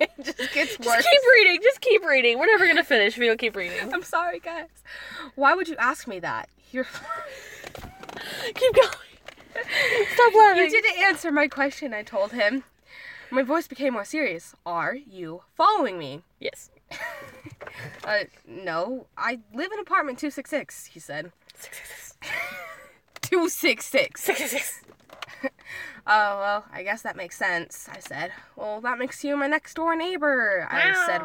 [0.00, 0.96] it just gets worse.
[0.96, 1.60] Just keep reading.
[1.62, 2.38] Just keep reading.
[2.38, 3.92] We're never gonna finish if you don't keep reading.
[3.92, 4.68] I'm sorry, guys.
[5.34, 6.48] Why would you ask me that?
[6.72, 6.86] You're.
[8.54, 8.88] Keep going.
[10.14, 10.64] Stop laughing.
[10.64, 12.64] You didn't answer my question, I told him.
[13.30, 14.54] My voice became more serious.
[14.64, 16.22] Are you following me?
[16.40, 16.70] Yes.
[18.04, 19.06] Uh, no.
[19.16, 21.32] I live in apartment 266, he said.
[23.22, 24.20] 266.
[24.22, 24.82] Six, six, six.
[26.06, 28.30] Oh, well, I guess that makes sense, I said.
[28.56, 31.22] Well, that makes you my next door neighbor, I said.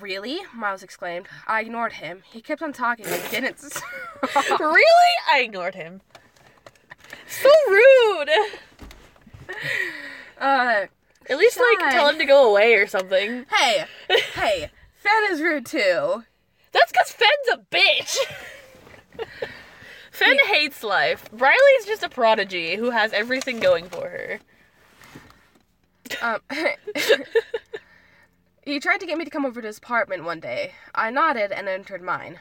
[0.00, 0.40] Really?
[0.54, 1.26] Miles exclaimed.
[1.46, 2.22] I ignored him.
[2.30, 3.60] He kept on talking and didn't.
[4.60, 5.12] Really?
[5.32, 6.00] I ignored him.
[7.28, 8.30] So rude.
[10.40, 10.86] uh,
[11.28, 13.44] At least like tell him to go away or something.
[13.54, 13.84] hey,
[14.34, 16.24] hey, Fenn is rude too.
[16.72, 18.16] That's because Fenn's a bitch.
[20.10, 21.30] Fenn hates life.
[21.32, 24.40] Briley's just a prodigy who has everything going for her.
[26.22, 26.40] Um,
[28.64, 30.72] he tried to get me to come over to his apartment one day.
[30.94, 32.40] I nodded and entered mine.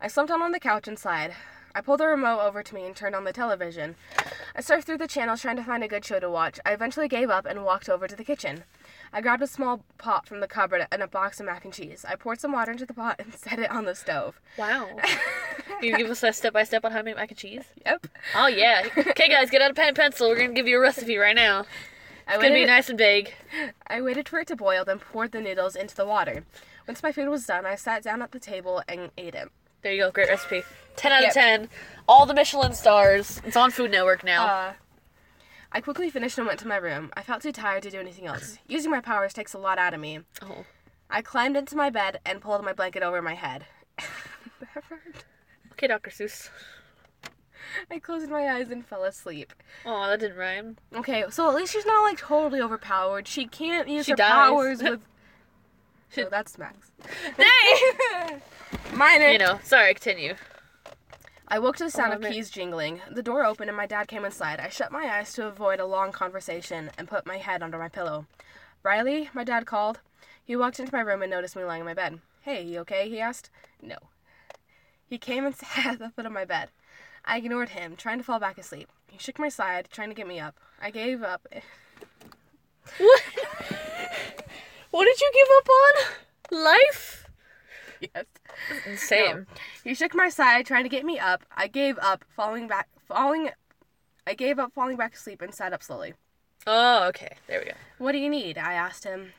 [0.00, 1.34] I slumped down on the couch inside.
[1.76, 3.96] I pulled the remote over to me and turned on the television.
[4.54, 6.60] I surfed through the channels trying to find a good show to watch.
[6.64, 8.62] I eventually gave up and walked over to the kitchen.
[9.12, 12.04] I grabbed a small pot from the cupboard and a box of mac and cheese.
[12.08, 14.40] I poured some water into the pot and set it on the stove.
[14.56, 14.88] Wow.
[15.66, 17.64] Can you give us a step by step on how to make mac and cheese?
[17.84, 18.06] Yep.
[18.36, 18.86] Oh yeah.
[18.96, 20.28] Okay guys, get out a pen and pencil.
[20.28, 21.64] We're gonna give you a recipe right now.
[22.26, 23.34] I It's gonna be nice and big.
[23.86, 26.44] I waited for it to boil, then poured the noodles into the water.
[26.88, 29.48] Once my food was done, I sat down at the table and ate it.
[29.82, 30.62] There you go, great recipe.
[30.96, 31.28] Ten out Yep.
[31.30, 31.68] of ten.
[32.08, 33.42] All the Michelin stars.
[33.44, 34.46] It's on Food Network now.
[34.46, 34.72] Uh,
[35.72, 37.10] I quickly finished and went to my room.
[37.16, 38.58] I felt too tired to do anything else.
[38.68, 40.20] Using my powers takes a lot out of me.
[40.42, 40.64] oh.
[41.10, 43.66] I climbed into my bed and pulled my blanket over my head.
[44.60, 45.24] That hurt.
[45.72, 46.10] Okay, Dr.
[46.10, 46.48] Seuss.
[47.90, 49.52] I closed my eyes and fell asleep.
[49.84, 50.76] Oh, that didn't rhyme.
[50.94, 53.26] Okay, so at least she's not like totally overpowered.
[53.28, 54.30] She can't use She her dies.
[54.32, 55.00] powers with.
[56.10, 56.92] So oh, that's Max.
[57.36, 58.40] Dang!
[58.92, 59.28] Minor.
[59.30, 60.34] you know, sorry, continue.
[61.48, 63.00] I woke to the sound Oh, of keys jingling.
[63.10, 64.60] The door opened and my dad came inside.
[64.60, 67.88] I shut my eyes to avoid a long conversation and put my head under my
[67.88, 68.26] pillow.
[68.82, 70.00] Riley, my dad called.
[70.44, 72.20] He walked into my room and noticed me lying in my bed.
[72.42, 73.08] Hey, you okay?
[73.08, 73.50] he asked.
[73.82, 73.96] No.
[75.06, 76.70] He came and sat at the foot of my bed.
[77.24, 78.88] I ignored him, trying to fall back asleep.
[79.10, 80.58] He shook my side, trying to get me up.
[80.80, 81.46] I gave up.
[82.98, 83.22] What?
[84.90, 86.62] what did you give up on?
[86.64, 87.26] Life?
[88.00, 88.24] yes.
[88.96, 89.46] Same.
[89.82, 91.44] He shook my side, trying to get me up.
[91.56, 93.50] I gave up, falling back, falling.
[94.26, 96.14] I gave up, falling back asleep, and sat up slowly.
[96.66, 97.36] Oh, okay.
[97.46, 97.72] There we go.
[97.98, 98.58] What do you need?
[98.58, 99.32] I asked him.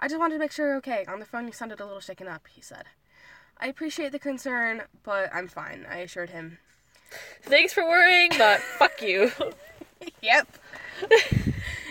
[0.00, 1.04] I just wanted to make sure you're okay.
[1.06, 2.84] On the phone, you sounded a little shaken up, he said.
[3.58, 6.58] I appreciate the concern, but I'm fine, I assured him.
[7.42, 9.30] Thanks for worrying, but fuck you.
[10.20, 10.48] Yep.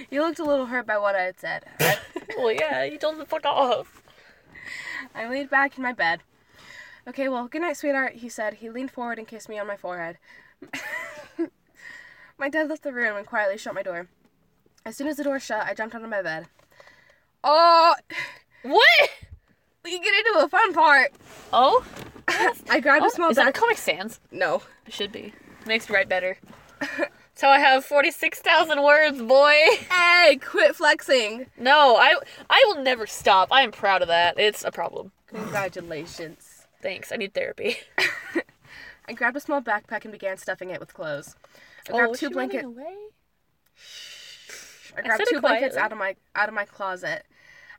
[0.10, 1.64] you looked a little hurt by what I had said.
[2.38, 4.02] Well, yeah, you told him to fuck off.
[5.14, 6.22] I leaned back in my bed.
[7.08, 8.56] Okay, well, good night, sweetheart, he said.
[8.56, 10.18] He leaned forward and kissed me on my forehead.
[12.38, 14.08] my dad left the room and quietly shut my door.
[14.86, 16.48] As soon as the door shut, I jumped out of my bed.
[17.44, 17.96] Oh,
[18.64, 19.10] What?
[19.84, 21.12] We get into a fun part.
[21.54, 21.86] Oh?
[22.70, 23.52] I grabbed oh a small is that a.
[23.52, 24.20] Comic Sans?
[24.32, 24.62] no.
[24.86, 25.34] It should be.
[25.66, 26.38] Makes me write better.
[27.36, 29.56] so I have 46,000 words, boy.
[29.90, 31.48] Hey, quit flexing.
[31.58, 32.16] No, I
[32.50, 33.50] I will never stop.
[33.52, 34.40] I am proud of that.
[34.40, 35.12] It's a problem.
[35.28, 36.66] Congratulations.
[36.82, 37.12] Thanks.
[37.12, 37.78] I need therapy.
[39.08, 41.36] I grabbed a small backpack and began stuffing it with clothes.
[41.88, 42.66] I Oh, grabbed was two blankets.
[44.98, 47.26] I grabbed it two blankets out of my out of my closet.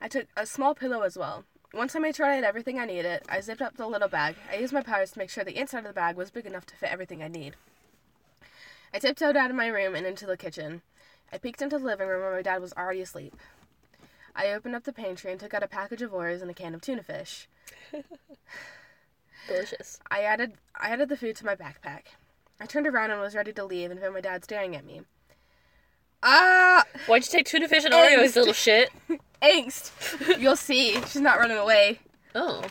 [0.00, 1.44] I took a small pillow as well.
[1.74, 4.36] Once I made sure I had everything I needed, I zipped up the little bag.
[4.50, 6.66] I used my powers to make sure the inside of the bag was big enough
[6.66, 7.56] to fit everything I need.
[8.92, 10.82] I tiptoed out of my room and into the kitchen.
[11.32, 13.34] I peeked into the living room where my dad was already asleep.
[14.36, 16.74] I opened up the pantry and took out a package of Oreos and a can
[16.74, 17.48] of tuna fish.
[19.48, 19.98] Delicious.
[20.10, 22.02] I added I added the food to my backpack.
[22.60, 25.02] I turned around and was ready to leave and found my dad staring at me.
[26.22, 28.90] Ah, Why'd you take tuna fish and Oreos, little shit?
[29.42, 30.38] Angst.
[30.40, 30.94] You'll see.
[31.02, 32.00] She's not running away.
[32.34, 32.62] Oh.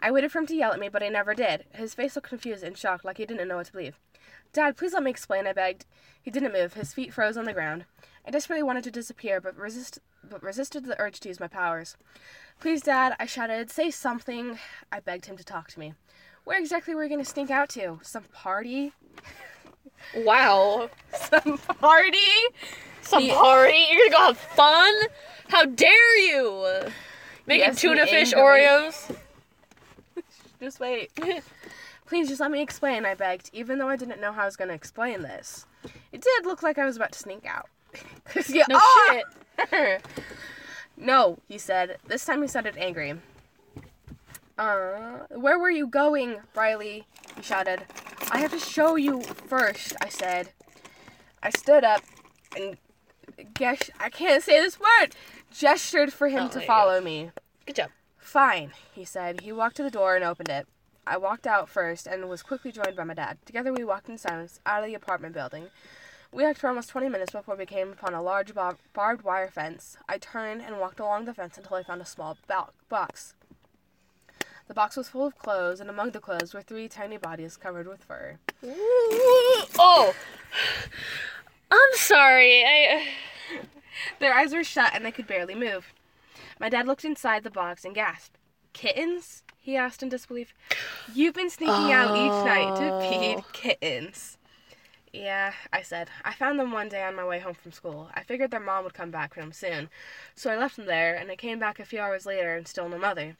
[0.00, 1.64] I waited for him to yell at me, but he never did.
[1.74, 3.98] His face looked confused and shocked, like he didn't know what to believe.
[4.52, 5.86] Dad, please let me explain, I begged.
[6.20, 6.74] He didn't move.
[6.74, 7.84] His feet froze on the ground.
[8.26, 11.96] I desperately wanted to disappear, but resist but resisted the urge to use my powers.
[12.60, 14.58] Please, Dad, I shouted, say something.
[14.92, 15.94] I begged him to talk to me.
[16.44, 18.00] Where exactly were we going to sneak out to?
[18.02, 18.92] Some party?
[20.16, 20.90] Wow.
[21.12, 22.18] Some party?
[23.02, 23.86] Some party?
[23.90, 24.94] You're gonna go have fun?
[25.50, 26.90] How dare you?
[27.46, 28.32] Making Yes, tuna fish.
[28.32, 29.16] Oreos?
[30.60, 31.10] Just wait.
[32.06, 34.56] Please just let me explain, I begged, even though I didn't know how I was
[34.56, 35.64] going to explain this.
[36.10, 37.68] It did look like I was about to sneak out.
[38.68, 39.22] No are.
[39.70, 40.02] shit.
[40.96, 41.98] no, he said.
[42.06, 43.14] This time he sounded angry.
[44.58, 47.06] Uh, where were you going, Riley?
[47.36, 47.84] He shouted.
[48.32, 50.50] I have to show you first, I said.
[51.42, 52.02] I stood up
[52.56, 52.76] and
[53.54, 55.14] gesh- I can't say this word.
[55.50, 57.30] Gestured for him Oh, to follow me.
[57.66, 57.90] Good job.
[58.18, 59.40] Fine, he said.
[59.40, 60.66] He walked to the door and opened it.
[61.06, 63.38] I walked out first and was quickly joined by my dad.
[63.44, 65.68] Together we walked in silence out of the apartment building.
[66.32, 69.48] We walked for almost 20 minutes before we came upon a large bar- barbed wire
[69.50, 69.96] fence.
[70.08, 73.34] I turned and walked along the fence until I found a small bo- box.
[74.68, 77.88] The box was full of clothes, and among the clothes were three tiny bodies covered
[77.88, 78.38] with fur.
[79.76, 80.14] Oh.
[81.72, 82.62] I'm sorry.
[82.64, 83.08] I.
[84.18, 85.92] Their eyes were shut and they could barely move.
[86.58, 88.36] My dad looked inside the box and gasped.
[88.72, 89.42] Kittens?
[89.58, 90.54] he asked in disbelief.
[91.14, 93.00] You've been sneaking out each night to oh.
[93.00, 93.46] feed Oh.
[93.52, 94.38] kittens.
[95.12, 96.08] Yeah, I said.
[96.24, 98.10] I found them one day on my way home from school.
[98.14, 99.90] I figured their mom would come back from soon.
[100.36, 102.88] So I left them there, and I came back a few hours later and still
[102.88, 103.36] no mother.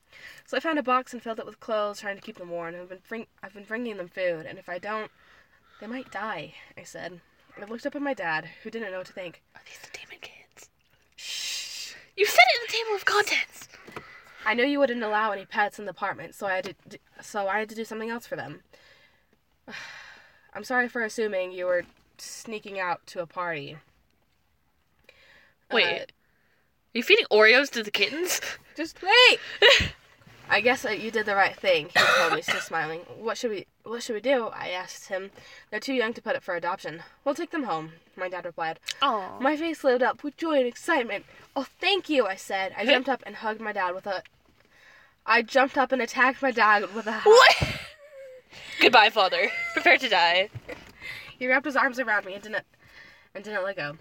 [0.46, 2.74] So I found a box and filled it with clothes, trying to keep them warm.
[2.74, 5.12] I've been, bring- I've been bringing them food, and if I don't,
[5.80, 7.20] they might die, I said.
[7.60, 9.40] I looked up at my dad, who didn't know what to think.
[9.54, 10.09] Are these the demon kids?
[10.09, 10.09] Shh.
[12.20, 13.68] You said it in the table of contents.
[14.44, 16.98] I knew you wouldn't allow any pets in the apartment, so I had to d-
[17.22, 18.60] so I had to do something else for them.
[20.52, 21.84] I'm sorry for assuming you were
[22.18, 23.78] sneaking out to a party.
[25.72, 25.84] Wait.
[25.86, 26.06] Uh, Are
[26.92, 28.42] you feeding Oreos to the kittens?
[28.76, 29.40] just wait.
[30.50, 31.86] I guess uh, you did the right thing.
[31.86, 33.00] He told me, still smiling.
[33.18, 34.50] What should we What should we do?
[34.54, 35.32] I asked him.
[35.68, 37.02] They're too young to put up for adoption.
[37.24, 37.94] We'll take them home.
[38.14, 38.78] My dad replied.
[39.02, 39.36] Oh.
[39.40, 41.24] My face lit up with joy and excitement.
[41.56, 42.72] Oh, thank you, I said.
[42.78, 44.22] I jumped up and hugged my dad with a.
[45.26, 47.12] I jumped up and attacked my dad with a.
[47.12, 47.26] hug.
[47.26, 47.80] What?
[48.80, 49.48] Goodbye, father.
[49.72, 50.50] Prepare to die.
[51.36, 52.64] He wrapped his arms around me and didn't
[53.34, 53.96] and didn't let go.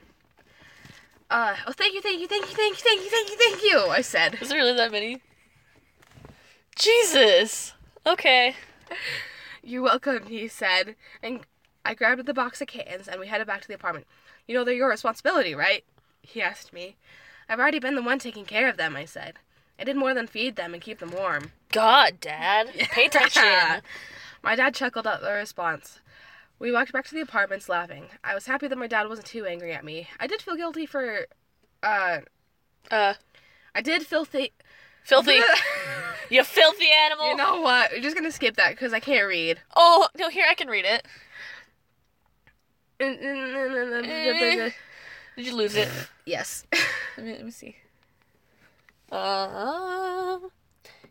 [1.32, 3.64] Uh, oh, thank you, thank you, thank you, thank you, thank you, thank you, thank
[3.64, 4.40] you, I said.
[4.40, 5.20] Was there really that many?
[6.76, 7.74] Jesus.
[8.06, 8.56] Okay.
[9.64, 11.42] You're welcome, he said, and
[11.86, 14.08] I grabbed the box of kittens and we headed back to the apartment.
[14.48, 15.84] You know they're your responsibility, right?
[16.22, 16.96] He asked me.
[17.48, 19.36] I've already been the one taking care of them, I said.
[19.80, 21.52] I did more than feed them and keep them warm.
[21.72, 22.70] God, Dad.
[22.74, 23.82] Pay attention.
[24.44, 26.00] my dad chuckled at the response.
[26.60, 28.06] We walked back to the apartments laughing.
[28.24, 30.10] I was happy that my dad wasn't too angry at me.
[30.20, 31.26] I did feel guilty for
[31.82, 32.20] uh
[32.92, 33.14] uh,
[33.76, 34.52] I did feel thi-
[35.10, 35.40] filthy.
[36.30, 37.30] you filthy animal.
[37.30, 37.92] You know what?
[37.92, 39.60] We're just gonna skip that because I can't read.
[39.76, 41.06] oh, no, here, I can read it.
[45.36, 45.90] Did you lose it?
[46.26, 46.66] yes.
[47.18, 47.76] Let me, let me see.
[49.12, 50.40] Uh,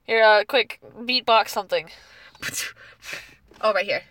[0.05, 1.91] here, uh, quick, beatbox something.
[3.61, 4.03] oh, right here.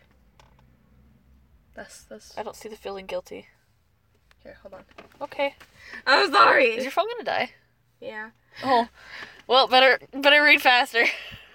[1.74, 3.48] That's that's I don't see the feeling guilty.
[4.44, 4.58] here.
[4.62, 4.84] Hold on.
[5.22, 5.56] Okay.
[6.06, 6.66] I'm sorry.
[6.66, 7.52] Is your phone gonna die?
[8.00, 8.30] Yeah.
[8.64, 8.90] Oh.
[9.48, 11.06] Well, better better read faster.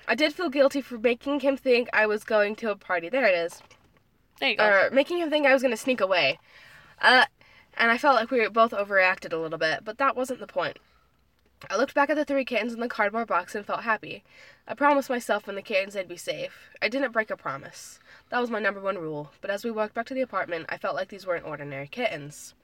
[0.08, 3.08] I did feel guilty for making him think I was going to a party.
[3.08, 3.62] There it is.
[4.40, 4.66] There you go.
[4.66, 6.40] Or making him think I was going to sneak away.
[7.00, 7.26] Uh,
[7.76, 10.78] and I felt like we both overreacted a little bit, but that wasn't the point.
[11.70, 14.24] I looked back at the three kittens in the cardboard box and felt happy.
[14.66, 16.70] I promised myself when the kittens they'd be safe.
[16.80, 18.00] I didn't break a promise.
[18.30, 20.76] That was my number one rule, but as we walked back to the apartment, I
[20.76, 22.54] felt like these weren't ordinary kittens.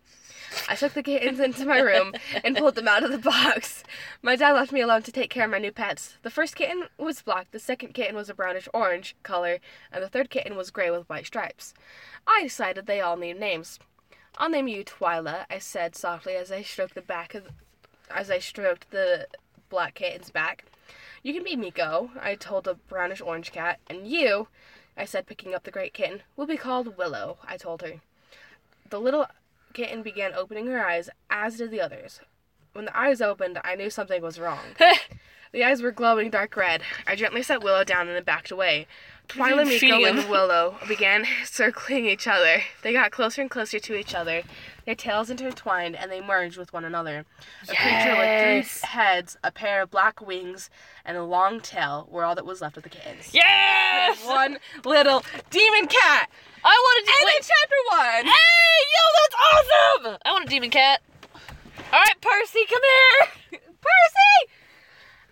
[0.69, 3.85] I took the kittens into my room and pulled them out of the box.
[4.23, 6.17] My dad left me alone to take care of my new pets.
[6.23, 9.59] The first kitten was black, the second kitten was a brownish orange color,
[9.93, 11.75] and the third kitten was gray with white stripes.
[12.27, 13.79] I decided they all need names.
[14.39, 17.49] I'll name you Twyla, I said softly as I stroked the back of
[18.11, 19.27] as I stroked the
[19.69, 20.65] black kitten's back.
[21.23, 24.49] You can be Miko, I told the brownish orange cat, and you,
[24.97, 28.01] I said picking up the great kitten, will be called Willow, I told her.
[28.89, 29.27] The little
[29.75, 32.21] kitten began opening her eyes, as did the others.
[32.73, 34.77] When the eyes opened, I knew something was wrong.
[35.53, 36.83] The eyes were glowing dark red.
[37.07, 38.87] I gently set Willow down and then backed away.
[39.29, 40.19] Twyla, Miko, him.
[40.19, 42.63] and Willow began circling each other.
[42.83, 44.43] They got closer and closer to each other.
[44.87, 47.27] Their tails intertwined and they merged with one another.
[47.65, 50.71] A creature with three heads, a pair of black wings,
[51.05, 53.31] and a long tail were all that was left of the kittens.
[53.35, 54.25] yes!
[54.25, 56.31] One little demon cat!
[56.65, 57.35] I want a demon.
[57.37, 58.25] in chapter one!
[58.33, 60.19] Hey, yo, that's awesome!
[60.25, 61.03] I want a demon cat.
[61.93, 63.61] All right, Percy, come here.
[63.81, 64.53] Percy!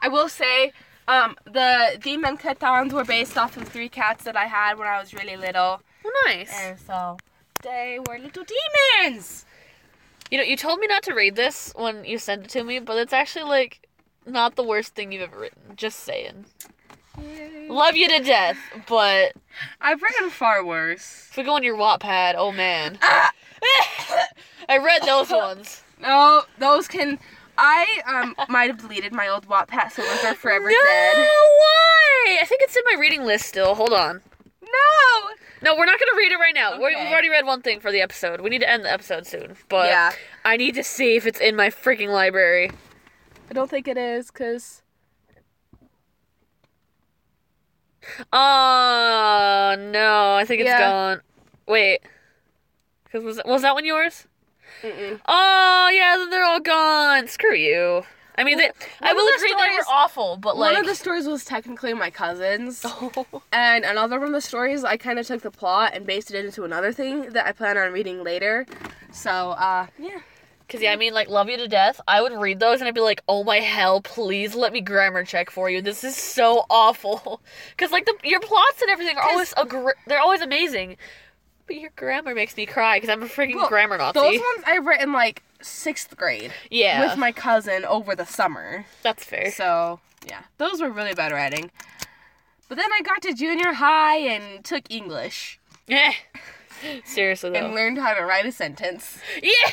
[0.03, 0.73] I will say,
[1.09, 4.99] um, the demon catons were based off of three cats that I had when I
[4.99, 5.81] was really little.
[6.05, 6.53] Oh, nice.
[6.63, 7.17] And so
[7.63, 9.45] they were little demons.
[10.31, 12.79] You know, you told me not to read this when you sent it to me,
[12.81, 13.89] but it's actually like
[14.27, 15.77] not the worst thing you've ever written.
[15.77, 16.47] Just saying.
[17.69, 19.33] Love you to death, but
[19.81, 21.29] I've written far worse.
[21.31, 22.99] if we go on your Wattpad, oh man.
[23.01, 23.33] Ah!
[24.69, 25.83] I read those ones.
[26.01, 27.19] No, those can.
[27.59, 30.75] I um might have deleted my old Wattpad, so those are forever dead.
[31.17, 31.27] no, dead.
[31.27, 32.39] why?
[32.41, 33.75] I think it's in my reading list still.
[33.75, 34.21] Hold on.
[34.63, 35.31] No.
[35.63, 36.79] No, we're not gonna read it right now.
[36.79, 37.03] We- Okay.
[37.05, 38.41] We've already read one thing for the episode.
[38.43, 40.13] We need to end the episode soon, but Yeah.
[40.45, 42.71] I need to see if it's in my freaking library.
[43.51, 44.83] I don't think it is, cause
[48.33, 50.79] Oh no, I think it's Yeah.
[50.79, 51.21] gone.
[51.67, 52.01] Wait,
[53.05, 54.27] because was was that one yours?
[54.83, 55.21] Mm-mm.
[55.27, 56.06] Oh yeah,
[56.57, 57.29] all gone.
[57.29, 58.03] Screw you.
[58.39, 60.95] I mean, they, I will agree they were stories- awful, but like one of the
[60.95, 62.85] stories was technically my cousin's.
[62.99, 63.43] Oh.
[63.53, 66.45] And another one of the stories, I kind of took the plot and based it
[66.45, 68.67] into another thing that I plan on reading later.
[69.13, 70.21] So, uh, yeah.
[70.69, 72.01] Cause yeah, I mean, like, love you to death.
[72.09, 75.25] I would read those and I'd be like, oh my hell, please let me grammar
[75.25, 75.81] check for you.
[75.81, 77.41] This is so awful.
[77.79, 79.55] Cause like the your plots and everything are always
[80.09, 80.97] they're always amazing,
[81.67, 84.19] but your grammar makes me cry because I'm a freaking Well, grammar Nazi.
[84.19, 88.87] Those ones I read in like sixth grade yeah, with my cousin over the summer.
[89.03, 89.51] that's fair.
[89.51, 91.71] So, yeah, those were really bad writing.
[92.69, 96.13] But then I got to junior high and took English Yeah.
[97.05, 97.57] Seriously though.
[97.67, 99.19] and learned how to write a sentence.
[99.43, 99.71] Yeah.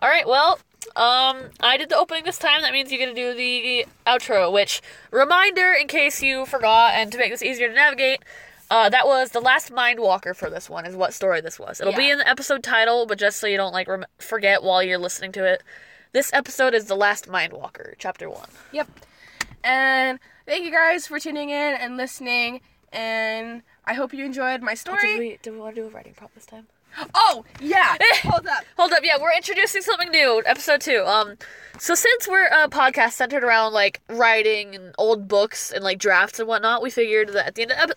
[0.00, 0.28] All right.
[0.28, 0.60] Well,
[0.94, 2.62] um, I did the opening this time.
[2.62, 4.52] That means you're gonna do the outro.
[4.52, 8.20] Which reminder, in case you forgot, and to make this easier to navigate,
[8.70, 10.84] uh, that was the last Mindwalker for this one.
[10.86, 11.80] Is what story this was.
[11.80, 14.82] It'll be in the episode title, but just so you don't like rem- forget while
[14.82, 15.62] you're listening to it,
[16.12, 18.48] this episode is the last Mindwalker, chapter one.
[18.72, 18.88] Yep.
[19.64, 22.60] And thank you guys for tuning in and listening.
[22.92, 25.18] And I hope you enjoyed my Did story.
[25.18, 26.66] we did we want to do a writing prompt this time?
[27.14, 27.96] Oh, yeah.
[28.22, 28.64] Hold up.
[28.76, 31.04] Hold up, yeah, we're introducing something new, episode two.
[31.06, 31.36] Um,
[31.78, 36.38] so since we're a podcast centered around like writing and old books and like drafts
[36.38, 37.92] and whatnot, we figured that at the end of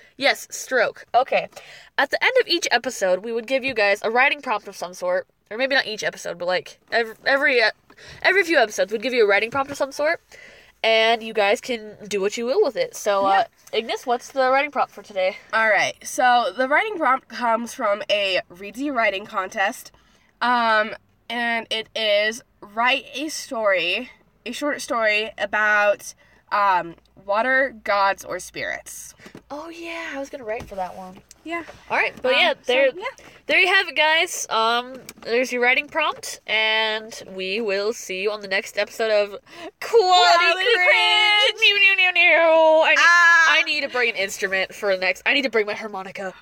[0.16, 1.06] yes, stroke.
[1.14, 1.48] Okay,
[1.96, 4.76] at the end of each episode, we would give you guys a writing prompt of
[4.76, 7.70] some sort, or maybe not each episode, but like every, every uh,
[8.22, 10.20] every few episodes we'd give you a writing prompt of some sort,
[10.82, 12.94] and you guys can do what you will with it.
[12.94, 15.36] So, uh, Ignis, what's the writing prompt for today?
[15.52, 15.94] All right.
[16.02, 19.92] So the writing prompt comes from a Reedsy writing contest,
[20.40, 20.94] um,
[21.28, 24.10] and it is write a story,
[24.46, 26.14] a short story about
[26.52, 26.94] um,
[27.26, 29.14] water gods or spirits.
[29.50, 31.18] Oh yeah, I was gonna write for that one.
[31.44, 31.64] Yeah.
[31.90, 33.04] All right, but Um, yeah, so, there, yeah.
[33.46, 34.46] there you have it, guys.
[34.50, 39.30] Um, there's your writing prompt, and we will see you on the next episode of
[39.30, 41.60] Quality Quality Cringe.
[41.60, 42.82] New, new, new, new.
[42.84, 43.46] I need, Ah!
[43.58, 45.22] I need to bring an instrument for the next.
[45.24, 46.34] I need to bring my harmonica.